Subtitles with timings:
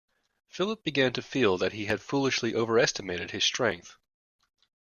[0.47, 3.97] Philip began to feel that he had foolishly overestimated his strength.